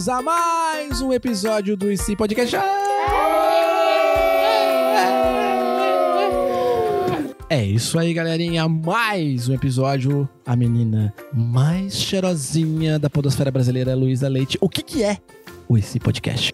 bem-vindos 0.00 0.08
a 0.08 0.22
mais 0.22 1.02
um 1.02 1.12
episódio 1.12 1.76
do 1.76 1.92
IC 1.92 2.16
Podcast. 2.16 2.56
É 7.48 7.64
isso 7.64 7.98
aí, 7.98 8.14
galerinha. 8.14 8.66
Mais 8.66 9.48
um 9.48 9.54
episódio. 9.54 10.28
A 10.46 10.56
menina 10.56 11.12
mais 11.34 11.96
cheirosinha 11.96 12.98
da 12.98 13.10
podosfera 13.10 13.50
brasileira, 13.50 13.94
Luísa 13.94 14.28
Leite. 14.28 14.56
O 14.60 14.68
que 14.68 14.82
que 14.82 15.02
é 15.02 15.18
o 15.68 15.76
IC 15.76 16.00
Podcast? 16.00 16.52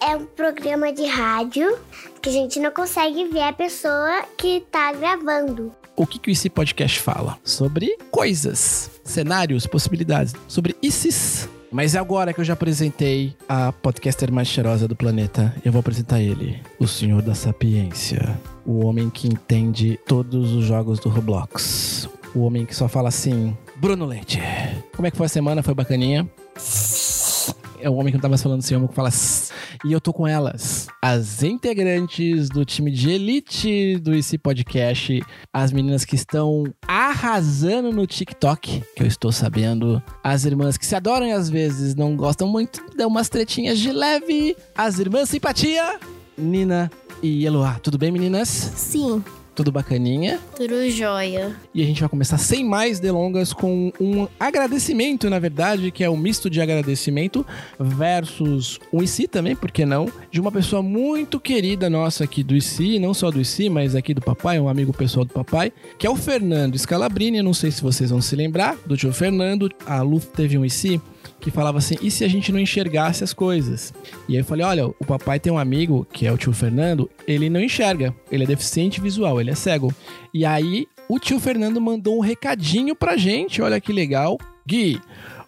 É 0.00 0.16
um 0.16 0.24
programa 0.24 0.92
de 0.92 1.06
rádio 1.06 1.78
que 2.20 2.30
a 2.30 2.32
gente 2.32 2.58
não 2.58 2.72
consegue 2.72 3.26
ver 3.26 3.42
a 3.42 3.52
pessoa 3.52 4.24
que 4.36 4.64
tá 4.72 4.92
gravando. 4.92 5.72
O 5.94 6.06
que, 6.06 6.18
que 6.18 6.30
o 6.30 6.32
IC 6.32 6.50
Podcast 6.50 6.98
fala? 7.00 7.38
Sobre 7.44 7.96
coisas, 8.10 8.90
cenários, 9.04 9.66
possibilidades. 9.66 10.34
Sobre 10.48 10.74
ICs. 10.82 11.48
Mas 11.70 11.94
é 11.94 11.98
agora 11.98 12.32
que 12.32 12.40
eu 12.40 12.44
já 12.44 12.54
apresentei 12.54 13.36
a 13.48 13.72
podcaster 13.72 14.32
mais 14.32 14.48
cheirosa 14.48 14.88
do 14.88 14.96
planeta. 14.96 15.54
Eu 15.64 15.70
vou 15.70 15.80
apresentar 15.80 16.20
ele, 16.20 16.60
o 16.78 16.86
Senhor 16.86 17.20
da 17.20 17.34
Sapiência. 17.34 18.38
O 18.64 18.86
homem 18.86 19.10
que 19.10 19.28
entende 19.28 19.98
todos 20.06 20.52
os 20.52 20.64
jogos 20.64 20.98
do 20.98 21.08
Roblox. 21.08 22.08
O 22.34 22.40
homem 22.40 22.64
que 22.64 22.74
só 22.74 22.88
fala 22.88 23.08
assim: 23.08 23.56
Bruno 23.76 24.06
Leite. 24.06 24.40
Como 24.94 25.06
é 25.06 25.10
que 25.10 25.16
foi 25.16 25.26
a 25.26 25.30
semana? 25.30 25.62
Foi 25.62 25.74
bacaninha? 25.74 26.28
É 27.80 27.88
o 27.88 27.94
homem 27.94 28.06
que 28.12 28.14
não 28.14 28.22
tava 28.22 28.36
falando 28.38 28.60
assim, 28.60 28.74
o 28.74 28.78
homem 28.78 28.88
que 28.88 28.94
fala. 28.94 29.10
E 29.84 29.92
eu 29.92 30.00
tô 30.00 30.12
com 30.12 30.26
elas. 30.26 30.88
As 31.02 31.42
integrantes 31.42 32.48
do 32.48 32.64
time 32.64 32.90
de 32.90 33.10
elite 33.10 33.96
do 33.98 34.14
IC 34.14 34.38
Podcast. 34.38 35.22
As 35.52 35.72
meninas 35.72 36.04
que 36.04 36.14
estão 36.14 36.64
arrasando 36.86 37.92
no 37.92 38.06
TikTok, 38.06 38.82
que 38.96 39.02
eu 39.02 39.06
estou 39.06 39.30
sabendo. 39.30 40.02
As 40.22 40.44
irmãs 40.44 40.76
que 40.76 40.86
se 40.86 40.94
adoram 40.94 41.26
e 41.26 41.32
às 41.32 41.48
vezes 41.48 41.94
não 41.94 42.16
gostam 42.16 42.48
muito, 42.48 42.84
dão 42.96 43.08
umas 43.08 43.28
tretinhas 43.28 43.78
de 43.78 43.92
leve. 43.92 44.56
As 44.76 44.98
irmãs 44.98 45.28
simpatia, 45.28 45.98
Nina 46.36 46.90
e 47.22 47.44
Eloá. 47.44 47.78
Tudo 47.82 47.98
bem, 47.98 48.10
meninas? 48.10 48.48
Sim, 48.48 49.22
Tudo 49.58 49.72
bacaninha? 49.72 50.38
tudo 50.56 50.88
jóia. 50.88 51.56
E 51.74 51.82
a 51.82 51.84
gente 51.84 51.98
vai 51.98 52.08
começar 52.08 52.38
sem 52.38 52.64
mais 52.64 53.00
delongas 53.00 53.52
com 53.52 53.92
um 54.00 54.28
agradecimento, 54.38 55.28
na 55.28 55.40
verdade, 55.40 55.90
que 55.90 56.04
é 56.04 56.08
um 56.08 56.16
misto 56.16 56.48
de 56.48 56.60
agradecimento 56.60 57.44
versus 57.76 58.78
um 58.92 59.02
IC 59.02 59.26
também, 59.26 59.56
por 59.56 59.72
que 59.72 59.84
não? 59.84 60.12
De 60.30 60.40
uma 60.40 60.52
pessoa 60.52 60.80
muito 60.80 61.40
querida 61.40 61.90
nossa 61.90 62.22
aqui 62.22 62.44
do 62.44 62.54
IC, 62.54 63.00
não 63.00 63.12
só 63.12 63.32
do 63.32 63.40
IC, 63.40 63.68
mas 63.68 63.96
aqui 63.96 64.14
do 64.14 64.20
papai, 64.20 64.60
um 64.60 64.68
amigo 64.68 64.92
pessoal 64.92 65.24
do 65.24 65.34
papai, 65.34 65.72
que 65.98 66.06
é 66.06 66.10
o 66.10 66.14
Fernando 66.14 66.78
Scalabrini. 66.78 67.42
Não 67.42 67.52
sei 67.52 67.72
se 67.72 67.82
vocês 67.82 68.10
vão 68.10 68.20
se 68.20 68.36
lembrar 68.36 68.76
do 68.86 68.96
tio 68.96 69.12
Fernando. 69.12 69.68
A 69.84 70.02
Lu 70.02 70.20
teve 70.20 70.56
um 70.56 70.64
IC 70.64 71.00
que 71.40 71.50
falava 71.50 71.78
assim: 71.78 71.96
e 72.02 72.10
se 72.10 72.24
a 72.24 72.28
gente 72.28 72.52
não 72.52 72.58
enxergasse 72.58 73.22
as 73.22 73.32
coisas? 73.32 73.92
E 74.28 74.34
aí 74.34 74.40
eu 74.40 74.44
falei: 74.44 74.64
olha, 74.64 74.86
o 74.86 75.04
papai 75.06 75.38
tem 75.38 75.52
um 75.52 75.58
amigo, 75.58 76.06
que 76.12 76.26
é 76.26 76.32
o 76.32 76.38
tio 76.38 76.52
Fernando, 76.52 77.10
ele 77.26 77.48
não 77.48 77.60
enxerga, 77.60 78.14
ele 78.30 78.44
é 78.44 78.46
deficiente 78.46 79.00
visual, 79.00 79.40
ele 79.40 79.50
é 79.50 79.54
cego. 79.54 79.92
E 80.32 80.44
aí 80.44 80.86
o 81.08 81.18
tio 81.18 81.40
Fernando 81.40 81.80
mandou 81.80 82.18
um 82.18 82.20
recadinho 82.20 82.94
pra 82.94 83.16
gente, 83.16 83.62
olha 83.62 83.80
que 83.80 83.92
legal. 83.92 84.38
Gui, 84.66 85.00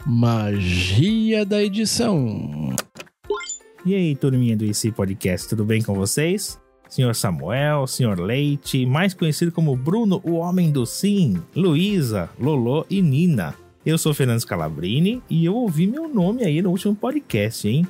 magia 0.07 1.45
da 1.45 1.63
edição. 1.63 2.75
E 3.85 3.95
aí, 3.95 4.15
turminha 4.15 4.57
do 4.57 4.65
IC 4.65 4.93
Podcast, 4.93 5.49
tudo 5.49 5.65
bem 5.65 5.83
com 5.83 5.95
vocês? 5.95 6.59
Senhor 6.89 7.15
Samuel, 7.15 7.87
Senhor 7.87 8.19
Leite, 8.19 8.85
mais 8.85 9.15
conhecido 9.15 9.53
como 9.53 9.77
Bruno, 9.77 10.21
o 10.25 10.33
Homem 10.35 10.71
do 10.71 10.85
Sim, 10.85 11.41
Luísa, 11.55 12.29
Lolo 12.39 12.85
e 12.91 13.01
Nina. 13.01 13.55
Eu 13.85 13.97
sou 13.97 14.13
Fernando 14.13 14.41
Scalabrini 14.41 15.23
e 15.31 15.43
eu 15.43 15.55
ouvi 15.55 15.87
meu 15.87 16.07
nome 16.07 16.45
aí 16.45 16.61
no 16.61 16.69
último 16.69 16.95
podcast, 16.95 17.67
hein? 17.67 17.87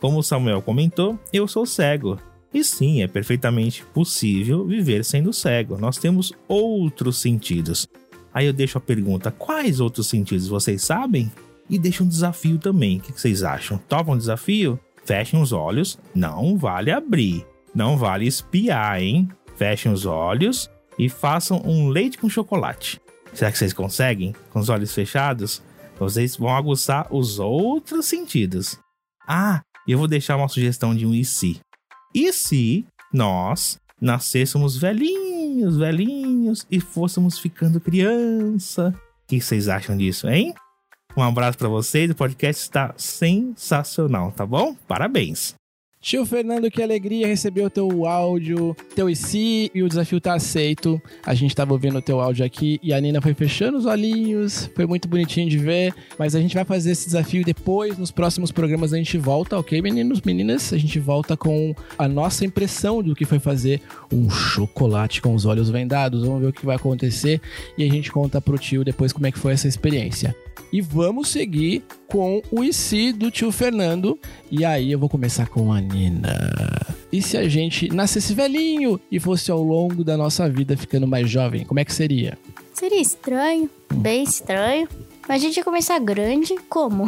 Como 0.00 0.18
o 0.18 0.22
Samuel 0.22 0.62
comentou, 0.62 1.18
eu 1.34 1.46
sou 1.46 1.66
cego. 1.66 2.18
E 2.52 2.64
sim, 2.64 3.02
é 3.02 3.06
perfeitamente 3.06 3.84
possível 3.92 4.66
viver 4.66 5.04
sendo 5.04 5.34
cego. 5.34 5.76
Nós 5.76 5.98
temos 5.98 6.32
outros 6.48 7.18
sentidos. 7.18 7.86
Aí 8.32 8.46
eu 8.46 8.54
deixo 8.54 8.78
a 8.78 8.80
pergunta: 8.80 9.30
quais 9.30 9.80
outros 9.80 10.06
sentidos 10.06 10.48
vocês 10.48 10.82
sabem? 10.82 11.30
E 11.68 11.78
deixo 11.78 12.04
um 12.04 12.08
desafio 12.08 12.56
também. 12.56 12.96
O 12.96 13.00
que 13.00 13.12
vocês 13.12 13.42
acham? 13.42 13.76
Topam 13.86 14.14
o 14.14 14.18
desafio? 14.18 14.80
Fechem 15.04 15.42
os 15.42 15.52
olhos, 15.52 15.98
não 16.14 16.56
vale 16.56 16.90
abrir. 16.90 17.44
Não 17.74 17.98
vale 17.98 18.26
espiar, 18.26 19.02
hein? 19.02 19.28
Fechem 19.56 19.92
os 19.92 20.06
olhos 20.06 20.70
e 20.98 21.10
façam 21.10 21.60
um 21.66 21.88
leite 21.88 22.16
com 22.16 22.30
chocolate. 22.30 22.98
Será 23.34 23.50
que 23.50 23.58
vocês 23.58 23.72
conseguem? 23.72 24.34
Com 24.50 24.60
os 24.60 24.68
olhos 24.68 24.94
fechados? 24.94 25.60
Vocês 25.98 26.36
vão 26.36 26.54
aguçar 26.54 27.06
os 27.10 27.38
outros 27.38 28.06
sentidos. 28.06 28.78
Ah, 29.26 29.60
eu 29.86 29.98
vou 29.98 30.08
deixar 30.08 30.36
uma 30.36 30.48
sugestão 30.48 30.94
de 30.94 31.04
um 31.04 31.12
e 31.12 31.24
se. 31.24 31.60
E 32.14 32.32
se 32.32 32.86
nós 33.12 33.76
nascêssemos 34.00 34.76
velhinhos, 34.76 35.76
velhinhos 35.76 36.66
e 36.70 36.80
fôssemos 36.80 37.38
ficando 37.38 37.80
criança? 37.80 38.94
O 39.24 39.26
que 39.26 39.40
vocês 39.40 39.68
acham 39.68 39.96
disso, 39.96 40.28
hein? 40.28 40.54
Um 41.16 41.22
abraço 41.22 41.58
pra 41.58 41.68
vocês, 41.68 42.10
o 42.10 42.14
podcast 42.14 42.62
está 42.62 42.94
sensacional, 42.96 44.32
tá 44.32 44.44
bom? 44.44 44.74
Parabéns! 44.86 45.54
Tio 46.04 46.26
Fernando, 46.26 46.70
que 46.70 46.82
alegria 46.82 47.26
receber 47.26 47.62
o 47.62 47.70
teu 47.70 48.04
áudio, 48.04 48.76
teu 48.94 49.08
IC 49.08 49.70
e 49.74 49.82
o 49.82 49.88
desafio 49.88 50.20
tá 50.20 50.34
aceito. 50.34 51.00
A 51.24 51.32
gente 51.32 51.56
tava 51.56 51.72
ouvindo 51.72 51.96
o 51.96 52.02
teu 52.02 52.20
áudio 52.20 52.44
aqui 52.44 52.78
e 52.82 52.92
a 52.92 53.00
Nina 53.00 53.22
foi 53.22 53.32
fechando 53.32 53.78
os 53.78 53.86
olhinhos, 53.86 54.70
foi 54.76 54.84
muito 54.84 55.08
bonitinho 55.08 55.48
de 55.48 55.56
ver, 55.56 55.94
mas 56.18 56.34
a 56.34 56.40
gente 56.42 56.54
vai 56.54 56.62
fazer 56.62 56.90
esse 56.90 57.06
desafio 57.06 57.42
depois, 57.42 57.96
nos 57.96 58.10
próximos 58.10 58.52
programas, 58.52 58.92
a 58.92 58.98
gente 58.98 59.16
volta, 59.16 59.58
ok, 59.58 59.80
meninos, 59.80 60.20
meninas? 60.20 60.74
A 60.74 60.76
gente 60.76 60.98
volta 61.00 61.38
com 61.38 61.74
a 61.96 62.06
nossa 62.06 62.44
impressão 62.44 63.02
do 63.02 63.14
que 63.14 63.24
foi 63.24 63.38
fazer 63.38 63.80
um 64.12 64.28
chocolate 64.28 65.22
com 65.22 65.34
os 65.34 65.46
olhos 65.46 65.70
vendados. 65.70 66.22
Vamos 66.22 66.42
ver 66.42 66.48
o 66.48 66.52
que 66.52 66.66
vai 66.66 66.76
acontecer 66.76 67.40
e 67.78 67.82
a 67.82 67.90
gente 67.90 68.12
conta 68.12 68.42
pro 68.42 68.58
tio 68.58 68.84
depois 68.84 69.10
como 69.10 69.26
é 69.26 69.32
que 69.32 69.38
foi 69.38 69.54
essa 69.54 69.66
experiência. 69.66 70.36
E 70.74 70.80
vamos 70.80 71.28
seguir 71.28 71.84
com 72.08 72.42
o 72.50 72.64
IC 72.64 73.12
do 73.12 73.30
tio 73.30 73.52
Fernando. 73.52 74.18
E 74.50 74.64
aí 74.64 74.90
eu 74.90 74.98
vou 74.98 75.08
começar 75.08 75.46
com 75.46 75.72
a 75.72 75.80
Nina. 75.80 76.50
E 77.12 77.22
se 77.22 77.36
a 77.36 77.48
gente 77.48 77.94
nascesse 77.94 78.34
velhinho 78.34 79.00
e 79.08 79.20
fosse 79.20 79.52
ao 79.52 79.62
longo 79.62 80.02
da 80.02 80.16
nossa 80.16 80.50
vida 80.50 80.76
ficando 80.76 81.06
mais 81.06 81.30
jovem, 81.30 81.64
como 81.64 81.78
é 81.78 81.84
que 81.84 81.94
seria? 81.94 82.36
Seria 82.72 83.00
estranho, 83.00 83.70
bem 83.94 84.24
estranho. 84.24 84.88
Mas 85.28 85.40
a 85.40 85.46
gente 85.46 85.58
ia 85.58 85.62
começar 85.62 85.96
grande, 86.00 86.56
como? 86.68 87.06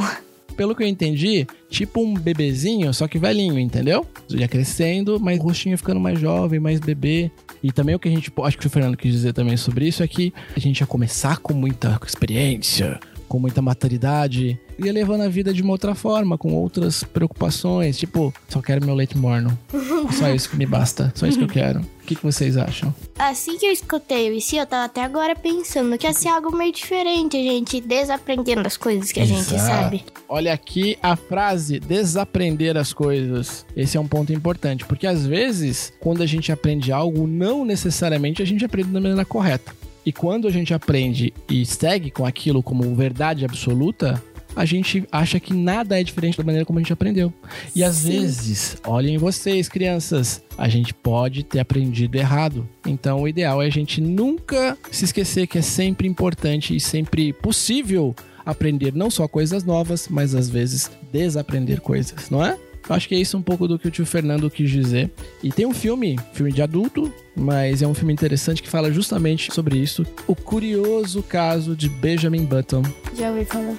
Pelo 0.56 0.72
que 0.72 0.84
eu 0.84 0.87
entendi, 0.87 1.44
tipo 1.69 2.00
um 2.00 2.15
bebezinho, 2.15 2.94
só 2.94 3.09
que 3.09 3.19
velhinho, 3.19 3.59
entendeu? 3.59 4.06
Ia 4.31 4.47
crescendo, 4.47 5.19
mas 5.19 5.41
o 5.41 5.43
rostinho 5.43 5.77
ficando 5.77 5.98
mais 5.98 6.21
jovem, 6.21 6.60
mais 6.60 6.78
bebê. 6.78 7.33
E 7.60 7.72
também 7.72 7.97
o 7.97 7.98
que 7.98 8.06
a 8.06 8.12
gente, 8.12 8.33
acho 8.44 8.59
que 8.59 8.69
o 8.69 8.71
Fernando 8.71 8.97
quis 8.97 9.10
dizer 9.10 9.33
também 9.33 9.56
sobre 9.56 9.88
isso 9.88 10.04
é 10.04 10.06
que 10.06 10.33
a 10.56 10.60
gente 10.60 10.78
ia 10.78 10.87
começar 10.87 11.38
com 11.38 11.53
muita 11.53 12.00
experiência, 12.06 13.00
com 13.28 13.38
muita 13.38 13.60
maturidade, 13.60 14.59
ia 14.78 14.92
levando 14.92 15.22
a 15.22 15.28
vida 15.28 15.53
de 15.53 15.62
uma 15.62 15.72
outra 15.72 15.94
forma, 15.94 16.37
com 16.37 16.53
outras 16.53 17.03
preocupações, 17.03 17.98
tipo, 17.98 18.32
só 18.48 18.60
quero 18.60 18.84
meu 18.84 18.94
leite 18.94 19.16
morno. 19.16 19.56
Só 20.12 20.32
isso 20.32 20.50
que 20.50 20.56
me 20.56 20.64
basta, 20.64 21.12
só 21.14 21.26
isso 21.26 21.36
que 21.36 21.44
eu 21.44 21.48
quero. 21.48 21.81
O 21.81 22.06
que, 22.06 22.15
que 22.15 22.22
vocês 22.22 22.56
acham? 22.56 22.94
Assim 23.19 23.59
que 23.59 23.66
eu 23.66 23.72
escutei 23.72 24.30
o 24.30 24.34
IC, 24.34 24.56
eu 24.56 24.66
tava 24.66 24.84
até 24.84 25.03
agora 25.03 25.34
pensando 25.34 25.98
que 25.98 26.06
ia 26.06 26.12
ser 26.12 26.28
algo 26.28 26.56
meio 26.56 26.72
diferente, 26.72 27.36
a 27.36 27.41
gente 27.41 27.80
desaprendendo 27.80 28.65
as 28.65 28.77
coisas 28.77 29.10
que 29.10 29.18
a 29.18 29.24
gente 29.24 29.53
Exato. 29.53 29.66
sabe. 29.66 30.04
Olha 30.28 30.53
aqui 30.53 30.97
a 31.03 31.16
frase 31.16 31.80
desaprender 31.80 32.77
as 32.77 32.92
coisas. 32.92 33.66
Esse 33.77 33.97
é 33.97 34.00
um 34.00 34.06
ponto 34.06 34.33
importante, 34.33 34.84
porque 34.84 35.06
às 35.06 35.27
vezes, 35.27 35.92
quando 35.98 36.22
a 36.22 36.27
gente 36.27 36.53
aprende 36.53 36.92
algo, 36.92 37.27
não 37.27 37.65
necessariamente 37.65 38.41
a 38.41 38.47
gente 38.47 38.65
aprende 38.65 38.91
da 38.91 39.00
maneira 39.00 39.24
correta. 39.24 39.74
E 40.06 40.12
quando 40.12 40.47
a 40.47 40.53
gente 40.53 40.72
aprende 40.72 41.34
e 41.50 41.66
segue 41.66 42.12
com 42.12 42.24
aquilo 42.24 42.62
como 42.62 42.94
verdade 42.94 43.44
absoluta, 43.44 44.22
a 44.54 44.64
gente 44.64 45.04
acha 45.10 45.41
que 45.41 45.53
nada 45.53 46.00
é 46.00 46.04
diferente 46.04 46.38
da 46.38 46.44
maneira 46.44 46.64
como 46.64 46.78
a 46.78 46.82
gente 46.82 46.92
aprendeu. 46.92 47.32
E 47.74 47.82
às 47.82 47.97
Sim. 47.97 48.12
vezes, 48.12 48.76
olhem 48.86 49.18
vocês, 49.18 49.68
crianças, 49.68 50.42
a 50.56 50.68
gente 50.68 50.94
pode 50.94 51.42
ter 51.42 51.58
aprendido 51.58 52.16
errado. 52.16 52.68
Então, 52.86 53.22
o 53.22 53.28
ideal 53.28 53.60
é 53.60 53.66
a 53.66 53.70
gente 53.70 54.00
nunca 54.00 54.78
se 54.92 55.04
esquecer 55.04 55.48
que 55.48 55.58
é 55.58 55.62
sempre 55.62 56.06
importante 56.06 56.74
e 56.74 56.78
sempre 56.78 57.32
possível 57.32 58.14
aprender 58.47 58.94
não 58.94 59.10
só 59.10 59.26
coisas 59.26 59.64
novas, 59.64 60.06
mas 60.09 60.36
às 60.36 60.48
vezes 60.48 60.88
desaprender 61.12 61.80
coisas, 61.80 62.30
não 62.30 62.47
é? 62.47 62.56
Eu 62.88 62.94
Acho 62.94 63.09
que 63.09 63.15
é 63.16 63.18
isso 63.18 63.36
um 63.36 63.42
pouco 63.42 63.66
do 63.66 63.78
que 63.78 63.88
o 63.88 63.91
tio 63.91 64.06
Fernando 64.06 64.48
quis 64.48 64.71
dizer. 64.71 65.10
E 65.42 65.50
tem 65.50 65.66
um 65.66 65.74
filme, 65.74 66.16
filme 66.33 66.53
de 66.53 66.62
adulto, 66.62 67.12
mas 67.34 67.83
é 67.83 67.86
um 67.86 67.94
filme 67.94 68.12
interessante 68.12 68.62
que 68.62 68.68
fala 68.71 68.92
justamente 68.92 69.53
sobre 69.53 69.77
isso. 69.77 70.06
O 70.27 70.36
curioso 70.36 71.22
caso 71.22 71.74
de 71.74 71.88
Benjamin 71.88 72.44
Button. 72.44 72.83
Já 73.15 73.30
ouvi 73.30 73.44
falar. 73.44 73.77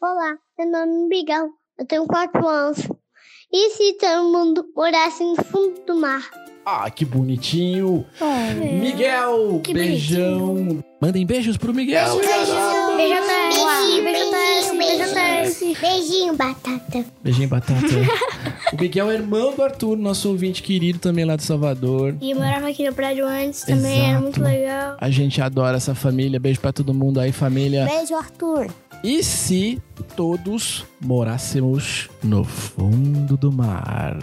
Olá, 0.00 0.38
meu 0.58 0.70
nome 0.70 0.92
é 1.04 1.08
Miguel, 1.08 1.48
eu 1.78 1.86
tenho 1.86 2.06
4 2.06 2.48
anos. 2.48 2.78
E 3.52 3.70
se 3.70 3.98
todo 3.98 4.32
mundo 4.32 4.64
morasse 4.74 5.22
no 5.22 5.36
fundo 5.36 5.80
do 5.86 5.94
mar? 5.96 6.22
Ah, 6.64 6.90
que 6.90 7.04
bonitinho. 7.04 8.04
Miguel, 8.80 9.60
Que 9.62 9.72
beijão. 9.72 10.82
Mandem 11.00 11.24
beijos 11.24 11.56
pro 11.56 11.72
Miguel. 11.72 12.16
Beijo, 12.16 12.96
Beijo, 12.96 13.14
Tess. 13.14 13.45
Beijo, 14.76 15.14
Tess. 15.14 15.62
Beijinho, 15.80 16.34
batata. 16.36 17.04
Beijinho, 17.22 17.48
batata. 17.48 17.80
o 18.72 18.80
Miguel 18.80 19.10
é 19.10 19.14
irmão 19.14 19.54
do 19.54 19.62
Arthur, 19.62 19.96
nosso 19.96 20.28
ouvinte 20.28 20.62
querido 20.62 20.98
também 20.98 21.24
lá 21.24 21.36
de 21.36 21.42
Salvador. 21.42 22.14
E 22.20 22.34
morava 22.34 22.68
aqui 22.68 22.86
no 22.86 22.94
prédio 22.94 23.26
antes 23.26 23.62
também, 23.62 23.98
era 24.00 24.08
Exato. 24.10 24.22
muito 24.22 24.42
legal. 24.42 24.96
A 25.00 25.10
gente 25.10 25.40
adora 25.40 25.76
essa 25.76 25.94
família. 25.94 26.40
Beijo 26.40 26.60
pra 26.60 26.72
todo 26.72 26.92
mundo 26.94 27.20
aí, 27.20 27.32
família. 27.32 27.86
Beijo, 27.86 28.14
Arthur. 28.14 28.68
E 29.04 29.22
se 29.22 29.80
todos 30.16 30.84
morássemos 31.00 32.08
no 32.24 32.42
fundo 32.42 33.36
do 33.36 33.52
mar? 33.52 34.16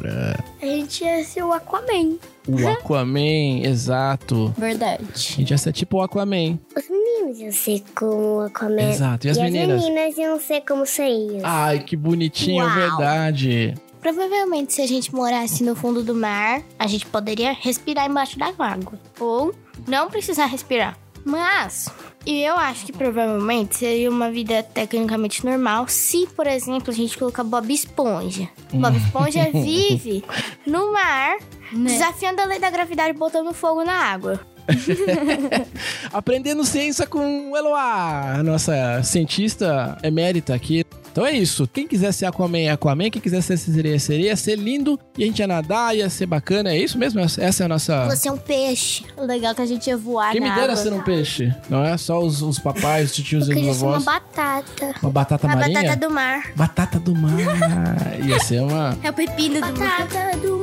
A 0.61 0.65
gente 0.65 1.03
ia 1.03 1.23
ser 1.23 1.43
o 1.43 1.53
Aquaman. 1.53 2.17
O 2.47 2.67
Aquaman, 2.67 3.61
exato. 3.63 4.53
Verdade. 4.57 5.05
A 5.13 5.17
gente 5.17 5.51
ia 5.51 5.57
ser 5.57 5.71
tipo 5.71 5.97
o 5.97 6.01
Aquaman. 6.01 6.59
Os 6.75 6.89
meninos 6.89 7.39
iam 7.39 7.51
ser 7.51 7.83
como 7.95 8.37
o 8.37 8.41
Aquaman. 8.41 8.89
Exato. 8.89 9.27
E 9.27 9.29
as 9.29 9.37
e 9.37 9.41
meninas? 9.43 9.77
as 9.77 9.89
meninas 9.89 10.17
iam 10.17 10.39
ser 10.39 10.61
como 10.61 10.85
sereias. 10.85 11.43
Ai, 11.43 11.79
que 11.79 11.95
bonitinho, 11.95 12.63
Uau. 12.65 12.73
verdade. 12.73 13.75
Provavelmente, 14.01 14.73
se 14.73 14.81
a 14.81 14.87
gente 14.87 15.13
morasse 15.13 15.63
no 15.63 15.75
fundo 15.75 16.03
do 16.03 16.15
mar, 16.15 16.61
a 16.77 16.87
gente 16.87 17.05
poderia 17.05 17.53
respirar 17.53 18.07
embaixo 18.07 18.37
da 18.37 18.47
água. 18.47 18.99
Ou 19.19 19.53
não 19.87 20.09
precisar 20.09 20.47
respirar. 20.47 20.97
Mas, 21.23 21.87
e 22.25 22.43
eu 22.43 22.55
acho 22.55 22.85
que 22.85 22.93
provavelmente 22.93 23.75
seria 23.75 24.09
uma 24.09 24.31
vida 24.31 24.63
tecnicamente 24.63 25.45
normal 25.45 25.87
se, 25.87 26.27
por 26.35 26.47
exemplo, 26.47 26.91
a 26.91 26.95
gente 26.95 27.17
colocar 27.17 27.43
Bob 27.43 27.71
Esponja. 27.73 28.47
Bob 28.73 28.95
Esponja 28.97 29.49
vive 29.51 30.23
no 30.65 30.93
mar, 30.93 31.37
desafiando 31.71 32.41
a 32.41 32.45
lei 32.45 32.59
da 32.59 32.69
gravidade 32.69 33.09
e 33.09 33.19
botando 33.19 33.53
fogo 33.53 33.83
na 33.83 33.93
água. 33.93 34.39
Aprendendo 36.13 36.63
ciência 36.63 37.05
com 37.05 37.55
Eloá, 37.55 38.35
a 38.35 38.43
nossa 38.43 39.03
cientista 39.03 39.97
emérita 40.01 40.53
aqui. 40.53 40.85
Então 41.13 41.23
é 41.27 41.31
isso. 41.31 41.69
Quem 41.71 41.87
quiser 41.87 42.11
ser 42.11 42.25
Aquaman 42.25 42.57
é 42.57 42.71
Aquaman. 42.71 43.11
Quem 43.11 43.21
quiser 43.21 43.41
ser 43.41 43.55
sereia, 43.55 43.95
é 43.95 43.99
sereia. 43.99 44.25
Ia 44.29 44.35
ser 44.35 44.57
lindo. 44.57 44.99
E 45.15 45.23
a 45.23 45.27
gente 45.27 45.37
ia 45.37 45.45
nadar, 45.45 45.95
ia 45.95 46.09
ser 46.09 46.25
bacana. 46.25 46.71
É 46.71 46.77
isso 46.77 46.97
mesmo? 46.97 47.19
Essa 47.19 47.63
é 47.63 47.65
a 47.65 47.69
nossa... 47.69 48.07
Você 48.09 48.27
é 48.27 48.31
um 48.31 48.37
peixe. 48.37 49.05
O 49.15 49.23
legal 49.23 49.51
é 49.51 49.55
que 49.55 49.61
a 49.61 49.65
gente 49.67 49.85
ia 49.87 49.95
voar 49.95 50.31
Quem 50.31 50.41
me 50.41 50.49
dera 50.49 50.63
água. 50.63 50.75
ser 50.75 50.91
um 50.91 51.03
peixe. 51.03 51.53
Não 51.69 51.85
é 51.85 51.95
só 51.97 52.19
os, 52.19 52.41
os 52.41 52.57
papais, 52.57 53.11
os 53.11 53.15
titios 53.15 53.47
Eu 53.47 53.55
e 53.59 53.69
os 53.69 53.77
ser 53.77 53.85
uma 53.85 53.99
batata. 53.99 54.95
Uma 55.03 55.11
batata 55.11 55.47
A 55.47 55.55
marinha? 55.55 55.81
batata 55.83 55.95
do 56.07 56.09
mar. 56.11 56.51
Batata 56.55 56.99
do 56.99 57.15
mar. 57.15 57.31
Ia 58.27 58.39
ser 58.39 58.63
uma... 58.63 58.97
É 59.03 59.11
o 59.11 59.13
pepino 59.13 59.61
do 59.61 59.79
mar. 59.79 60.07
Batata 60.07 60.37
do 60.39 60.57
mar. 60.57 60.62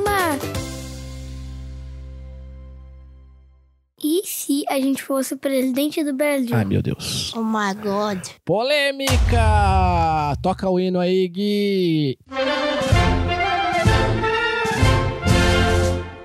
A 4.71 4.79
gente 4.79 5.03
fosse 5.03 5.33
o 5.33 5.37
presidente 5.37 6.01
do 6.01 6.13
Brasil? 6.13 6.55
Ai, 6.55 6.63
meu 6.63 6.81
Deus. 6.81 7.33
Oh 7.35 7.43
my 7.43 7.73
god. 7.75 8.25
Polêmica! 8.45 9.37
Toca 10.41 10.69
o 10.69 10.79
hino 10.79 10.97
aí, 10.97 11.27
Gui. 11.27 12.17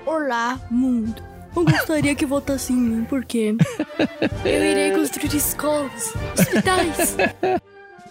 Olá, 0.05 0.59
mundo. 0.71 1.21
Eu 1.53 1.65
gostaria 1.65 2.15
que 2.15 2.25
votasse 2.25 2.71
em 2.71 2.77
mim, 2.77 3.03
porque 3.03 3.55
eu 4.45 4.63
irei 4.63 4.91
construir 4.91 5.35
escolas, 5.35 6.13
hospitais. 6.37 7.17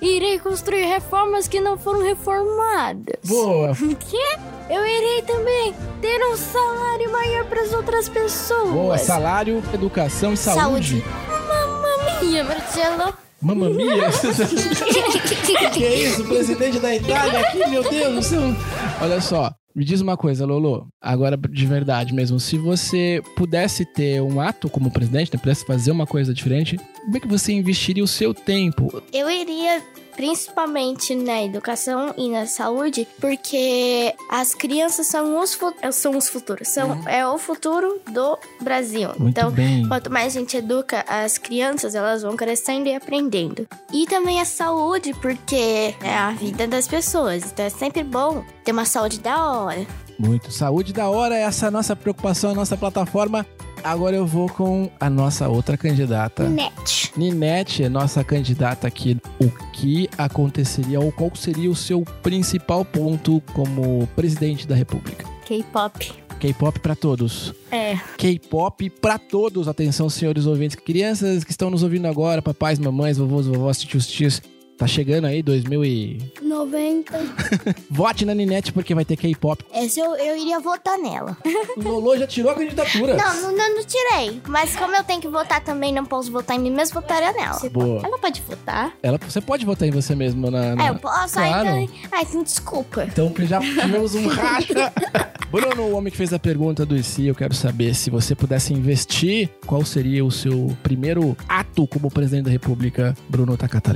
Irei 0.01 0.39
construir 0.39 0.85
reformas 0.85 1.49
que 1.49 1.61
não 1.61 1.77
foram 1.79 2.03
reformadas. 2.03 3.17
Boa. 3.25 3.75
Quê? 3.77 4.39
Eu 4.69 4.85
irei 4.85 5.23
também 5.23 5.75
ter 6.01 6.21
um 6.33 6.37
salário 6.37 7.13
maior 7.13 7.45
para 7.47 7.63
as 7.63 7.73
outras 7.73 8.09
pessoas. 8.09 8.71
Boa. 8.71 8.99
Salário, 8.99 9.63
educação 9.73 10.33
e 10.33 10.37
saúde. 10.37 11.03
Saúde. 11.03 11.05
Minha 12.21 12.45
Marcelo. 12.45 13.15
Mamma 13.41 13.69
mia! 13.69 14.11
que 15.73 15.85
é 15.85 15.95
isso? 15.95 16.23
O 16.23 16.27
presidente 16.27 16.79
da 16.81 16.95
Itália 16.95 17.41
aqui, 17.41 17.59
meu 17.69 17.89
Deus 17.89 18.15
do 18.15 18.23
céu! 18.23 18.41
Olha 19.01 19.21
só, 19.21 19.53
me 19.77 19.85
diz 19.85 20.01
uma 20.01 20.17
coisa, 20.17 20.47
Lolo. 20.47 20.89
Agora, 21.03 21.37
de 21.37 21.67
verdade 21.67 22.15
mesmo, 22.15 22.41
se 22.41 22.57
você 22.57 23.23
pudesse 23.37 23.85
ter 23.85 24.23
um 24.23 24.41
ato 24.41 24.71
como 24.71 24.91
presidente, 24.91 25.31
né, 25.35 25.39
pudesse 25.39 25.67
fazer 25.67 25.91
uma 25.91 26.07
coisa 26.07 26.33
diferente, 26.33 26.79
como 27.05 27.17
é 27.19 27.21
que 27.21 27.29
você 27.29 27.53
investiria 27.53 28.03
o 28.03 28.09
seu 28.09 28.33
tempo? 28.33 29.03
Eu 29.13 29.31
iria 29.31 29.83
principalmente 30.17 31.15
na 31.15 31.43
educação 31.43 32.15
e 32.17 32.29
na 32.31 32.47
saúde, 32.47 33.07
porque 33.21 34.15
as 34.31 34.55
crianças 34.55 35.07
são 35.07 35.39
os, 35.39 35.59
são 35.93 36.17
os 36.17 36.29
futuros. 36.29 36.69
São, 36.69 37.03
É 37.07 37.27
o 37.27 37.39
futuro 37.39 38.01
do 38.11 38.39
Brasil. 38.61 39.09
Muito 39.19 39.39
então, 39.39 39.51
bem. 39.51 39.87
Quanto 39.87 40.11
mais 40.11 40.35
a 40.35 40.41
gente 40.41 40.57
educa 40.57 41.05
as 41.07 41.39
crianças, 41.39 41.95
elas 41.95 42.23
vão 42.23 42.37
crescendo 42.37 42.89
e 42.89 42.95
aprendendo. 42.95 43.69
E 43.93 44.07
também 44.07 44.41
a 44.41 44.45
saúde, 44.45 45.13
porque 45.21 45.95
é 46.03 46.17
a 46.17 46.31
vida 46.33 46.67
das 46.67 46.89
pessoas. 46.89 47.45
Então 47.45 47.65
é 47.65 47.71
sempre 47.71 48.03
bom 48.03 48.45
ter 48.65 48.73
uma 48.73 48.85
saúde 48.85 49.21
da 49.21 49.53
hora. 49.53 49.87
Muito. 50.19 50.51
Saúde 50.51 50.93
da 50.93 51.09
hora, 51.09 51.37
essa 51.37 51.67
é 51.67 51.69
a 51.69 51.71
nossa 51.71 51.95
preocupação, 51.95 52.51
a 52.51 52.55
nossa 52.55 52.77
plataforma. 52.77 53.47
Agora 53.87 54.17
eu 54.17 54.27
vou 54.27 54.49
com 54.49 54.91
a 54.99 55.09
nossa 55.09 55.49
outra 55.49 55.77
candidata. 55.77 56.49
Net. 56.49 57.13
Ninete 57.17 57.85
é 57.85 57.89
nossa 57.89 58.25
candidata 58.25 58.85
aqui. 58.89 59.17
O 59.41 59.49
que 59.73 60.11
aconteceria 60.19 60.99
ou 60.99 61.13
qual 61.13 61.31
seria 61.37 61.71
o 61.71 61.77
seu 61.77 62.03
principal 62.21 62.85
ponto 62.85 63.41
como 63.55 64.05
presidente 64.17 64.67
da 64.67 64.75
República? 64.75 65.25
K-pop. 65.45 66.13
K-pop 66.41 66.81
pra 66.81 66.97
todos. 66.97 67.55
É. 67.71 67.97
K-pop 68.19 68.91
pra 68.91 69.19
todos. 69.19 69.69
Atenção, 69.69 70.11
senhores 70.11 70.47
ouvintes, 70.47 70.75
crianças 70.75 71.45
que 71.45 71.53
estão 71.53 71.71
nos 71.71 71.85
ouvindo 71.85 72.09
agora, 72.09 72.43
papais, 72.43 72.81
mamães, 72.81 73.19
vovôs, 73.19 73.47
vovós, 73.47 73.79
tios, 73.79 74.09
tios. 74.09 74.43
Tá 74.77 74.87
chegando 74.87 75.25
aí 75.25 75.43
2000 75.43 75.85
e 75.87 76.33
90. 76.43 77.19
vote 77.91 78.27
na 78.27 78.35
Ninete 78.35 78.73
porque 78.73 78.95
vai 78.95 79.07
ter 79.07 79.17
K-pop. 79.17 79.65
Essa 79.73 80.01
eu, 80.01 80.15
eu 80.17 80.37
iria 80.37 80.61
votar 80.61 80.99
nela. 80.99 81.37
O 81.77 81.89
Lolo 81.89 82.19
já 82.19 82.27
tirou 82.27 82.53
a 82.53 82.55
candidatura. 82.55 83.17
Não, 83.17 83.41
não, 83.41 83.57
não, 83.57 83.75
não 83.77 83.85
tirei. 83.85 84.43
Mas 84.47 84.77
como 84.77 84.95
eu 84.95 85.03
tenho 85.03 85.21
que 85.21 85.29
votar 85.29 85.65
também, 85.65 85.95
não 85.95 86.05
posso 86.05 86.31
votar 86.31 86.57
em 86.57 86.61
mim 86.61 86.71
mesmo, 86.71 87.01
votaria 87.01 87.33
nela. 87.33 87.59
Boa. 87.71 88.03
Ela 88.05 88.19
pode 88.19 88.43
votar? 88.43 88.93
Ela, 89.03 89.19
você 89.19 89.41
pode 89.41 89.65
votar 89.65 89.89
em 89.89 89.91
você 89.91 90.15
mesmo 90.15 90.51
na. 90.51 90.77
na... 90.77 90.87
É, 90.87 90.91
eu 90.91 90.97
posso. 90.97 91.35
Claro. 91.35 91.69
Ai, 91.69 91.85
então, 91.85 92.09
ai, 92.13 92.23
então, 92.29 92.43
desculpa. 92.43 93.05
Então 93.05 93.33
já 93.47 93.61
tivemos 93.61 94.15
um 94.15 94.27
racha. 94.29 94.93
Bruno, 95.51 95.85
o 95.85 95.97
homem 95.97 96.11
que 96.11 96.19
fez 96.19 96.35
a 96.35 96.39
pergunta 96.39 96.85
do 96.85 96.97
IC, 96.97 97.29
eu 97.29 97.35
quero 97.35 97.55
saber 97.55 97.95
se 97.95 98.11
você 98.11 98.35
pudesse 98.35 98.75
investir, 98.75 99.49
qual 99.65 99.85
seria 99.87 100.23
o 100.23 100.31
seu 100.31 100.77
primeiro 100.83 101.35
ato 101.49 101.87
como 101.87 102.11
presidente 102.11 102.45
da 102.45 102.51
República, 102.51 103.17
Bruno 103.29 103.57
Takata 103.57 103.93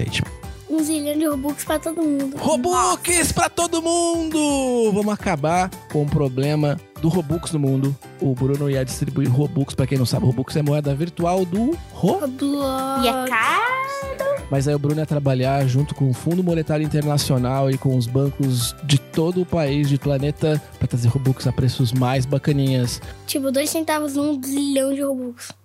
Robux 1.31 1.65
pra 1.65 1.79
todo 1.79 2.03
mundo. 2.03 2.37
Robux 2.39 3.33
pra 3.33 3.49
todo 3.49 3.81
mundo! 3.81 4.91
Vamos 4.93 5.15
acabar 5.15 5.71
com 5.93 6.03
o 6.03 6.07
problema 6.07 6.77
do 7.01 7.09
Robux 7.09 7.53
no 7.53 7.61
mundo. 7.61 7.97
O 8.21 8.35
Bruno 8.35 8.69
ia 8.69 8.85
distribuir 8.85 9.31
Robux, 9.31 9.73
pra 9.73 9.87
quem 9.87 9.97
não 9.97 10.05
sabe, 10.05 10.27
Robux 10.27 10.57
é 10.57 10.63
moeda 10.63 10.93
virtual 10.93 11.45
do 11.45 11.79
Ro. 11.93 12.27
Blog. 12.27 13.05
E 13.05 13.09
é 13.09 13.13
caro. 13.29 14.41
Mas 14.51 14.67
aí 14.67 14.75
o 14.75 14.79
Bruno 14.79 15.01
ia 15.01 15.07
trabalhar 15.07 15.65
junto 15.69 15.95
com 15.95 16.11
o 16.11 16.13
Fundo 16.13 16.43
Monetário 16.43 16.85
Internacional 16.85 17.71
e 17.71 17.79
com 17.79 17.97
os 17.97 18.09
bancos 18.09 18.75
de 18.83 18.99
todo 18.99 19.43
o 19.43 19.47
país, 19.47 19.89
de 19.89 19.99
planeta, 19.99 20.61
pra 20.81 20.89
trazer 20.89 21.07
Robux 21.07 21.47
a 21.47 21.53
preços 21.53 21.93
mais 21.93 22.27
bacaninhas. 22.27 23.01
Tipo, 23.25 23.53
dois 23.53 23.71
centavos 23.71 24.17
um 24.17 24.43
zilhão 24.43 24.93
de 24.93 25.03
Robux. 25.03 25.60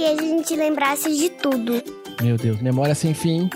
Se 0.00 0.06
a 0.06 0.16
gente 0.16 0.56
lembrasse 0.56 1.14
de 1.14 1.28
tudo? 1.28 1.82
Meu 2.22 2.38
Deus, 2.38 2.58
memória 2.62 2.94
sem 2.94 3.12
fim. 3.12 3.50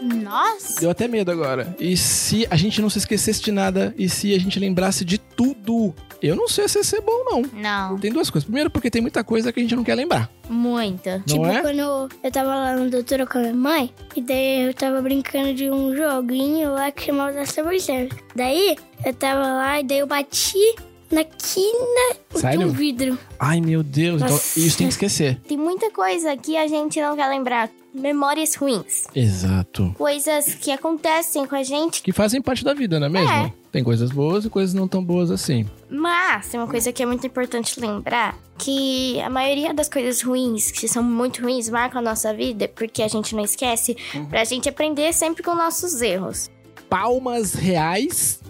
Nossa. 0.00 0.80
Deu 0.80 0.90
até 0.90 1.06
medo 1.06 1.30
agora. 1.30 1.76
E 1.78 1.98
se 1.98 2.46
a 2.50 2.56
gente 2.56 2.80
não 2.80 2.88
se 2.88 2.96
esquecesse 2.98 3.42
de 3.42 3.52
nada? 3.52 3.94
E 3.98 4.08
se 4.08 4.34
a 4.34 4.38
gente 4.40 4.58
lembrasse 4.58 5.04
de 5.04 5.18
tudo? 5.18 5.94
Eu 6.22 6.34
não 6.34 6.48
sei 6.48 6.66
se 6.66 6.78
ia 6.78 6.84
ser 6.84 7.02
bom, 7.02 7.24
não. 7.26 7.42
Não, 7.52 7.98
Tem 7.98 8.10
duas 8.10 8.30
coisas. 8.30 8.44
Primeiro, 8.44 8.70
porque 8.70 8.90
tem 8.90 9.02
muita 9.02 9.22
coisa 9.22 9.52
que 9.52 9.60
a 9.60 9.62
gente 9.62 9.76
não 9.76 9.84
quer 9.84 9.94
lembrar. 9.94 10.30
muita. 10.48 11.18
Não 11.18 11.24
tipo, 11.24 11.46
é? 11.46 11.60
quando 11.60 11.78
eu, 11.78 12.08
tava 12.32 12.48
lá 12.48 12.74
no 12.74 12.90
doutor 12.90 13.26
com 13.28 13.38
a 13.38 13.42
minha 13.42 13.54
mãe, 13.54 13.92
e 14.16 14.22
daí 14.22 14.62
eu 14.62 14.74
tava 14.74 15.02
brincando 15.02 15.52
de 15.52 15.70
um 15.70 15.94
joguinho 15.94 16.72
lá 16.72 16.90
que 16.90 17.04
chamava 17.04 17.44
Subway 17.44 17.78
Surf. 17.80 18.10
Daí, 18.34 18.76
eu 19.04 19.12
tava 19.12 19.42
lá 19.42 19.78
e 19.80 19.84
daí 19.84 19.98
eu 19.98 20.06
bati 20.06 20.74
na 21.12 21.24
quina 21.24 22.16
de 22.34 22.40
Sério? 22.40 22.66
um 22.66 22.70
vidro. 22.70 23.18
Ai, 23.38 23.60
meu 23.60 23.82
Deus. 23.82 24.22
Então, 24.22 24.32
Nossa. 24.34 24.58
isso 24.58 24.78
tem 24.78 24.86
que 24.86 24.94
esquecer. 24.94 25.38
Tem 25.46 25.56
muita 25.56 25.90
coisa 25.90 26.36
que 26.36 26.56
a 26.56 26.66
gente 26.66 27.00
não 27.00 27.14
quer 27.16 27.28
lembrar. 27.28 27.70
Memórias 27.94 28.54
ruins. 28.54 29.04
Exato. 29.14 29.94
Coisas 29.98 30.54
que 30.54 30.70
acontecem 30.70 31.44
com 31.46 31.54
a 31.54 31.62
gente. 31.62 32.02
Que 32.02 32.10
fazem 32.10 32.40
parte 32.40 32.64
da 32.64 32.72
vida, 32.72 32.98
não 32.98 33.06
é 33.06 33.10
mesmo? 33.10 33.30
É. 33.30 33.52
Tem 33.70 33.84
coisas 33.84 34.10
boas 34.10 34.46
e 34.46 34.50
coisas 34.50 34.72
não 34.74 34.88
tão 34.88 35.04
boas 35.04 35.30
assim. 35.30 35.66
Mas 35.90 36.48
tem 36.48 36.58
uma 36.58 36.66
coisa 36.66 36.90
que 36.90 37.02
é 37.02 37.06
muito 37.06 37.26
importante 37.26 37.78
lembrar. 37.78 38.34
Que 38.56 39.20
a 39.20 39.28
maioria 39.28 39.74
das 39.74 39.90
coisas 39.90 40.22
ruins, 40.22 40.70
que 40.70 40.88
são 40.88 41.02
muito 41.02 41.42
ruins, 41.42 41.68
marcam 41.68 41.98
a 42.00 42.02
nossa 42.02 42.32
vida. 42.32 42.66
Porque 42.68 43.02
a 43.02 43.08
gente 43.08 43.34
não 43.36 43.44
esquece. 43.44 43.94
Pra 44.30 44.42
gente 44.44 44.70
aprender 44.70 45.12
sempre 45.12 45.42
com 45.42 45.54
nossos 45.54 46.00
erros. 46.00 46.50
palmas 46.88 47.52
reais 47.52 48.40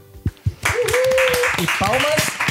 e 1.60 1.66
palmas 1.78 2.41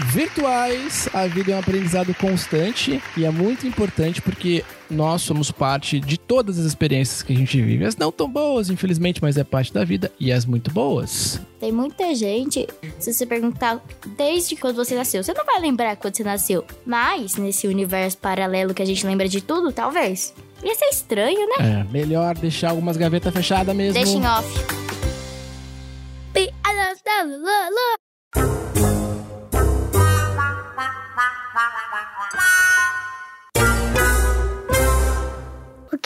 virtuais. 0.00 1.08
A 1.12 1.26
vida 1.26 1.52
é 1.52 1.56
um 1.56 1.58
aprendizado 1.58 2.14
constante 2.14 3.02
e 3.16 3.24
é 3.24 3.30
muito 3.30 3.66
importante 3.66 4.20
porque 4.20 4.64
nós 4.90 5.22
somos 5.22 5.50
parte 5.50 5.98
de 6.00 6.18
todas 6.18 6.58
as 6.58 6.64
experiências 6.64 7.22
que 7.22 7.32
a 7.32 7.36
gente 7.36 7.60
vive. 7.60 7.84
As 7.84 7.96
não 7.96 8.12
tão 8.12 8.28
boas, 8.28 8.70
infelizmente, 8.70 9.20
mas 9.22 9.36
é 9.36 9.44
parte 9.44 9.72
da 9.72 9.84
vida 9.84 10.10
e 10.18 10.32
as 10.32 10.44
muito 10.44 10.70
boas. 10.70 11.40
Tem 11.58 11.72
muita 11.72 12.14
gente, 12.14 12.66
se 12.98 13.12
você 13.12 13.26
perguntar 13.26 13.82
desde 14.16 14.56
quando 14.56 14.76
você 14.76 14.94
nasceu, 14.94 15.22
você 15.22 15.32
não 15.32 15.44
vai 15.44 15.60
lembrar 15.60 15.96
quando 15.96 16.16
você 16.16 16.24
nasceu. 16.24 16.64
Mas 16.84 17.36
nesse 17.36 17.66
universo 17.66 18.18
paralelo 18.18 18.74
que 18.74 18.82
a 18.82 18.86
gente 18.86 19.06
lembra 19.06 19.28
de 19.28 19.40
tudo, 19.40 19.72
talvez. 19.72 20.34
Ia 20.62 20.74
ser 20.74 20.86
estranho, 20.86 21.46
né? 21.58 21.80
É, 21.80 21.92
melhor 21.92 22.34
deixar 22.36 22.70
algumas 22.70 22.96
gavetas 22.96 23.32
fechadas 23.32 23.74
mesmo. 23.74 23.94
Deixa 23.94 24.16
em 24.16 24.26
off. 24.26 24.48
Piadas 26.32 27.02
da 27.04 27.22
Lulu. 27.22 27.93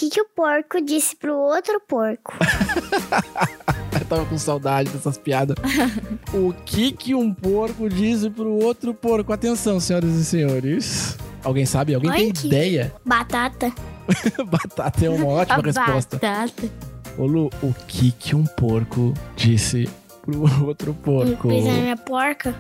Que, 0.09 0.15
que 0.15 0.21
o 0.21 0.25
porco 0.25 0.81
disse 0.81 1.15
pro 1.15 1.37
outro 1.37 1.81
porco? 1.87 2.35
Eu 3.93 4.07
tava 4.07 4.25
com 4.27 4.39
saudade 4.39 4.91
dessas 4.91 5.19
piadas. 5.19 5.57
o 6.33 6.53
que 6.65 6.93
que 6.93 7.15
um 7.15 7.33
porco 7.33 7.89
disse 7.89 8.31
pro 8.31 8.51
outro 8.51 8.95
porco? 8.95 9.33
Atenção, 9.33 9.81
senhoras 9.81 10.15
e 10.15 10.25
senhores. 10.25 11.17
Alguém 11.45 11.67
sabe? 11.67 11.95
Alguém 11.95 12.11
tem 12.11 12.27
Oink. 12.27 12.47
ideia? 12.47 12.95
Batata. 13.05 13.73
Batata 14.47 15.05
é 15.05 15.11
uma 15.11 15.27
ótima 15.27 15.63
resposta. 15.63 16.17
Batata. 16.17 16.71
Ô 17.17 17.27
Lu, 17.27 17.51
o 17.63 17.75
que 17.87 18.13
que 18.13 18.35
um 18.35 18.45
porco 18.45 19.13
disse 19.37 19.89
pro 20.23 20.67
outro 20.67 20.95
porco? 20.95 21.49
Coisa 21.49 21.71
minha 21.71 21.97
porca? 21.97 22.55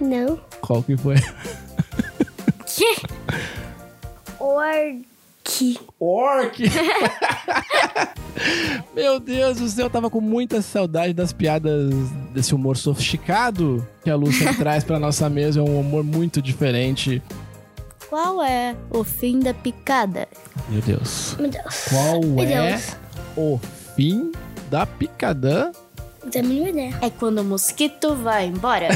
Não. 0.00 0.40
Qual 0.60 0.82
que 0.82 0.96
foi? 0.96 1.16
Que? 2.66 2.96
Orque. 4.38 5.17
Orc! 5.98 6.62
Meu 8.94 9.18
Deus 9.18 9.58
do 9.58 9.68
céu, 9.68 9.86
eu 9.86 9.90
tava 9.90 10.10
com 10.10 10.20
muita 10.20 10.62
saudade 10.62 11.12
das 11.12 11.32
piadas 11.32 11.92
desse 12.32 12.54
humor 12.54 12.76
sofisticado 12.76 13.86
que 14.02 14.10
a 14.10 14.16
sempre 14.16 14.54
traz 14.58 14.84
pra 14.84 14.98
nossa 14.98 15.28
mesa. 15.28 15.60
É 15.60 15.62
um 15.62 15.80
humor 15.80 16.04
muito 16.04 16.40
diferente. 16.40 17.22
Qual 18.08 18.42
é 18.42 18.74
o 18.90 19.04
fim 19.04 19.38
da 19.38 19.52
picada? 19.52 20.26
Meu 20.68 20.80
Deus. 20.80 21.36
Meu 21.38 21.50
Deus. 21.50 21.84
Qual 21.90 22.20
Meu 22.22 22.44
é 22.44 22.70
Deus. 22.70 22.96
o 23.36 23.60
fim 23.94 24.32
da 24.70 24.86
picadã? 24.86 25.70
Não 26.22 26.30
tenho 26.30 26.44
a 26.44 26.48
mínima 26.48 26.68
ideia. 26.70 26.98
É 27.02 27.10
quando 27.10 27.38
o 27.40 27.44
mosquito 27.44 28.14
vai 28.14 28.46
embora. 28.46 28.88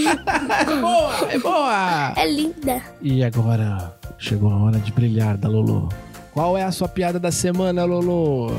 Boa! 0.80 1.32
É 1.32 1.38
boa! 1.38 2.12
É 2.16 2.30
linda. 2.30 2.82
E 3.00 3.22
agora 3.22 3.99
chegou 4.20 4.50
a 4.52 4.56
hora 4.56 4.78
de 4.78 4.92
brilhar 4.92 5.36
da 5.36 5.48
Lulu. 5.48 5.88
Qual 6.32 6.56
é 6.56 6.62
a 6.62 6.70
sua 6.70 6.86
piada 6.88 7.18
da 7.18 7.32
semana, 7.32 7.84
Lulu? 7.84 8.54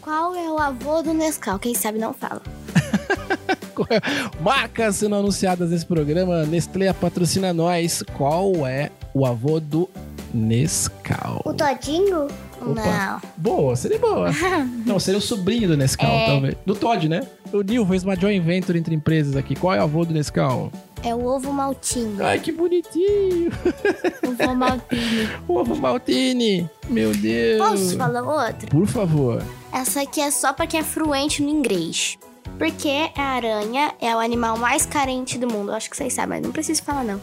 Qual 0.00 0.34
é 0.34 0.50
o 0.50 0.58
avô 0.58 1.02
do 1.02 1.14
Nescau? 1.14 1.58
Quem 1.58 1.74
sabe 1.74 1.98
não 1.98 2.12
fala. 2.12 2.42
Marcas 4.40 4.96
sendo 4.96 5.14
anunciadas 5.14 5.70
nesse 5.70 5.86
programa. 5.86 6.44
Nestlé 6.44 6.92
patrocina 6.92 7.52
nós. 7.52 8.02
Qual 8.16 8.66
é 8.66 8.90
o 9.14 9.24
avô 9.24 9.60
do 9.60 9.88
Nescau? 10.34 11.40
O 11.44 11.52
Todinho? 11.54 12.26
Opa. 12.60 13.20
Boa, 13.36 13.74
seria 13.76 13.98
boa. 13.98 14.30
Não, 14.86 14.98
seria 15.00 15.18
o 15.18 15.22
sobrinho 15.22 15.66
do 15.68 15.76
Nescau, 15.76 16.08
É. 16.08 16.26
talvez. 16.26 16.56
Do 16.64 16.74
Todd, 16.76 17.08
né? 17.08 17.26
O 17.52 17.60
Nil 17.60 17.84
fez 17.86 18.04
uma 18.04 18.14
joint 18.14 18.40
venture 18.44 18.78
entre 18.78 18.94
empresas 18.94 19.34
aqui. 19.36 19.56
Qual 19.56 19.74
é 19.74 19.80
o 19.80 19.82
avô 19.82 20.04
do 20.04 20.14
Nescau? 20.14 20.70
É 21.04 21.14
o 21.14 21.24
ovo 21.26 21.52
maltinho. 21.52 22.24
Ai, 22.24 22.38
que 22.38 22.52
bonitinho. 22.52 23.50
Ovo 24.22 24.54
maltinho. 24.54 25.30
O 25.48 25.54
ovo 25.56 25.76
Maltini. 25.76 26.70
Meu 26.88 27.12
Deus. 27.12 27.58
Posso 27.58 27.96
falar 27.96 28.22
outra? 28.22 28.68
Por 28.68 28.86
favor. 28.86 29.42
Essa 29.72 30.02
aqui 30.02 30.20
é 30.20 30.30
só 30.30 30.52
pra 30.52 30.66
quem 30.66 30.80
é 30.80 30.82
fluente 30.82 31.42
no 31.42 31.48
inglês. 31.48 32.16
Porque 32.58 33.10
a 33.16 33.22
aranha 33.22 33.92
é 34.00 34.14
o 34.14 34.18
animal 34.18 34.56
mais 34.56 34.86
carente 34.86 35.38
do 35.38 35.48
mundo. 35.48 35.70
Eu 35.72 35.74
acho 35.74 35.90
que 35.90 35.96
vocês 35.96 36.12
sabem, 36.12 36.38
mas 36.38 36.42
não 36.46 36.52
preciso 36.52 36.82
falar, 36.84 37.04
não. 37.04 37.20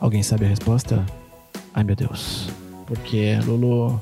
Alguém 0.00 0.22
sabe 0.22 0.44
a 0.44 0.48
resposta? 0.48 1.04
Ai, 1.72 1.84
meu 1.84 1.96
Deus. 1.96 2.48
Porque, 2.86 3.38
Lulu... 3.46 4.00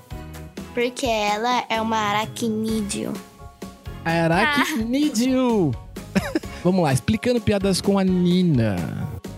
Porque 0.75 1.07
ela 1.07 1.65
é 1.69 1.81
uma 1.81 1.97
aracnídeo. 1.97 3.13
Aracnídeo. 4.05 5.73
Vamos 6.65 6.83
lá, 6.83 6.93
explicando 6.93 7.41
piadas 7.41 7.81
com 7.81 7.99
a 7.99 8.05
Nina. 8.05 8.77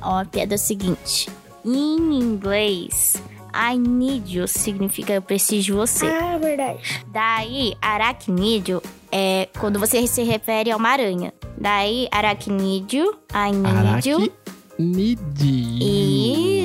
Ó, 0.03 0.21
a 0.21 0.25
piada 0.25 0.55
é 0.55 0.57
o 0.57 0.59
seguinte. 0.59 1.31
Em 1.65 2.19
inglês, 2.19 3.23
I 3.55 3.77
need 3.77 4.37
you 4.37 4.49
significa 4.49 5.13
eu 5.13 5.23
preciso 5.23 5.65
de 5.65 5.73
você. 5.73 6.07
Ah, 6.07 6.39
verdade. 6.39 7.05
Daí, 7.09 7.75
aracnídeo 7.81 8.83
é 9.11 9.49
quando 9.59 9.79
você 9.79 10.07
se 10.07 10.23
refere 10.23 10.71
a 10.71 10.77
uma 10.77 10.89
aranha. 10.89 11.33
Daí, 11.59 12.09
aracnídeo, 12.11 13.15
I 13.33 13.53
need 13.53 14.09
you. 14.09 14.33
Aracnídeo. 14.79 15.53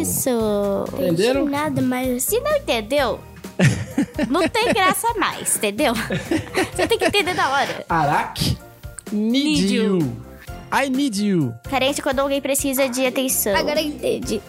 Isso! 0.02 0.30
Entenderam? 0.94 1.42
Entendi 1.42 1.52
nada, 1.58 1.82
mas 1.82 2.24
Se 2.24 2.40
não 2.40 2.56
entendeu, 2.56 3.20
não 4.30 4.48
tem 4.48 4.74
graça 4.74 5.14
mais, 5.20 5.58
entendeu? 5.58 5.94
Você 6.74 6.88
tem 6.88 6.98
que 6.98 7.06
entender 7.06 7.34
na 7.34 7.52
hora. 7.52 7.86
Aracnídeo. 9.12 10.00
I 10.72 10.90
need 10.90 11.24
you. 11.24 11.54
Carente 11.70 12.02
quando 12.02 12.20
alguém 12.20 12.42
precisa 12.42 12.90
de 12.90 13.06
atenção. 13.06 13.56
agora 13.56 13.80
entendi. 13.82 14.42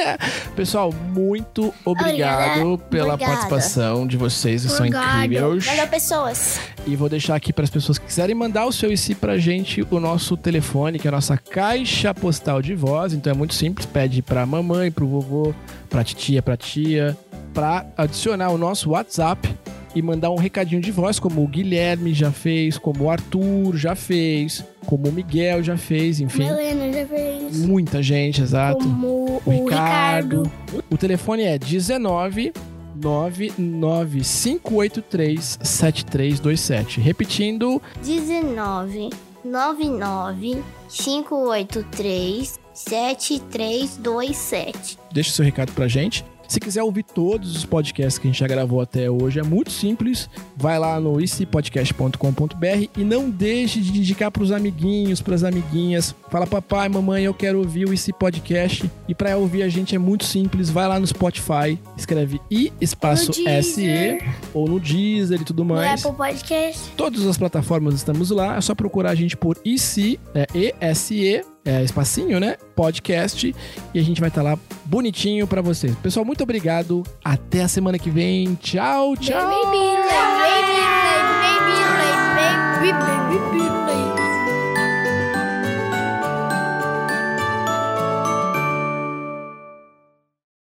Pessoal, 0.54 0.92
muito 0.92 1.72
obrigado 1.84 2.60
Obrigada. 2.60 2.88
pela 2.90 3.14
Obrigada. 3.14 3.32
participação 3.32 4.06
de 4.06 4.16
vocês, 4.16 4.62
vocês 4.62 4.72
são 4.74 4.86
incríveis. 4.86 5.64
Valeu, 5.66 5.88
pessoas. 5.88 6.60
E 6.86 6.94
vou 6.94 7.08
deixar 7.08 7.36
aqui 7.36 7.52
para 7.52 7.64
as 7.64 7.70
pessoas 7.70 7.98
que 7.98 8.06
quiserem 8.06 8.34
mandar 8.34 8.66
o 8.66 8.72
seu 8.72 8.92
IC 8.92 9.14
pra 9.14 9.38
gente, 9.38 9.86
o 9.90 9.98
nosso 9.98 10.36
telefone, 10.36 10.98
que 10.98 11.06
é 11.06 11.10
a 11.10 11.12
nossa 11.12 11.36
caixa 11.38 12.12
postal 12.12 12.60
de 12.60 12.74
voz. 12.74 13.12
Então 13.14 13.32
é 13.32 13.34
muito 13.36 13.54
simples, 13.54 13.86
pede 13.86 14.20
pra 14.20 14.44
mamãe, 14.44 14.90
pro 14.90 15.06
vovô, 15.06 15.54
pra 15.88 16.04
titia, 16.04 16.42
pra 16.42 16.56
tia, 16.56 17.16
pra 17.54 17.86
adicionar 17.96 18.50
o 18.50 18.58
nosso 18.58 18.90
WhatsApp 18.90 19.48
e 19.94 20.00
mandar 20.02 20.30
um 20.30 20.36
recadinho 20.36 20.80
de 20.80 20.90
voz, 20.90 21.18
como 21.18 21.42
o 21.42 21.48
Guilherme 21.48 22.14
já 22.14 22.30
fez, 22.32 22.78
como 22.78 23.04
o 23.04 23.10
Arthur 23.10 23.76
já 23.76 23.94
fez, 23.94 24.64
como 24.86 25.08
o 25.08 25.12
Miguel 25.12 25.62
já 25.62 25.76
fez, 25.76 26.18
enfim. 26.20 26.44
Helena 26.44 26.90
já 26.92 27.06
fez. 27.06 27.58
Muita 27.66 28.02
gente, 28.02 28.40
exato. 28.42 28.78
Como 28.78 29.06
O 29.06 29.42
o 29.44 29.50
Ricardo. 29.64 30.44
Ricardo. 30.44 30.84
O 30.90 30.96
telefone 30.96 31.42
é 31.44 31.58
19 31.58 32.52
99583 32.96 35.58
7327. 35.62 37.00
Repetindo, 37.00 37.80
19 38.02 39.10
99 39.44 40.62
583 40.88 42.58
7327. 42.74 44.98
deixa 45.12 45.30
o 45.30 45.32
seu 45.32 45.44
recado 45.44 45.72
pra 45.72 45.86
gente. 45.88 46.24
Se 46.48 46.60
quiser 46.60 46.82
ouvir 46.82 47.02
todos 47.02 47.56
os 47.56 47.64
podcasts 47.64 48.18
que 48.18 48.28
a 48.28 48.30
gente 48.30 48.40
já 48.40 48.46
gravou 48.46 48.80
até 48.80 49.10
hoje, 49.10 49.40
é 49.40 49.42
muito 49.42 49.70
simples. 49.70 50.28
Vai 50.56 50.78
lá 50.78 51.00
no 51.00 51.20
icpodcast.com.br 51.20 52.88
e 52.96 53.04
não 53.04 53.30
deixe 53.30 53.80
de 53.80 53.98
indicar 53.98 54.30
pros 54.30 54.52
amiguinhos, 54.52 55.20
pras 55.20 55.44
amiguinhas. 55.44 56.14
Fala, 56.30 56.46
papai, 56.46 56.88
mamãe, 56.88 57.24
eu 57.24 57.34
quero 57.34 57.58
ouvir 57.58 57.86
o 57.86 57.92
IC 57.92 58.12
Podcast. 58.12 58.90
E 59.08 59.14
pra 59.14 59.36
ouvir 59.36 59.62
a 59.62 59.68
gente 59.68 59.94
é 59.94 59.98
muito 59.98 60.24
simples. 60.24 60.68
Vai 60.70 60.86
lá 60.88 60.98
no 61.00 61.06
Spotify, 61.06 61.78
escreve 61.96 62.40
I 62.50 62.72
espaço 62.80 63.28
No. 63.28 63.62
SE 63.62 64.18
ou 64.52 64.68
no 64.68 64.80
Deezer 64.80 65.40
e 65.40 65.44
tudo 65.44 65.64
No 65.64 65.74
mais. 65.74 66.04
Apple 66.04 66.16
Podcast. 66.16 66.90
Todas 66.96 67.26
as 67.26 67.38
plataformas 67.38 67.94
estamos 67.94 68.30
lá. 68.30 68.56
É 68.56 68.60
só 68.60 68.74
procurar 68.74 69.10
a 69.10 69.14
gente 69.14 69.36
por 69.36 69.58
IC, 69.64 70.18
é 70.34 70.46
E-S-E, 70.54 71.44
é, 71.64 71.82
espacinho, 71.82 72.40
né? 72.40 72.56
Podcast. 72.74 73.54
E 73.94 73.98
a 73.98 74.02
gente 74.02 74.20
vai 74.20 74.28
estar 74.28 74.42
lá 74.42 74.58
bonitinho 74.84 75.46
pra 75.46 75.62
vocês. 75.62 75.94
Pessoal, 75.96 76.24
muito 76.24 76.42
obrigado. 76.42 77.02
Até 77.24 77.62
a 77.62 77.68
semana 77.68 77.98
que 77.98 78.10
vem. 78.10 78.54
Tchau, 78.56 79.16
tchau. 79.16 79.72